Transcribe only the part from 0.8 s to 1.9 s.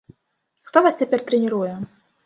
вас цяпер трэніруе?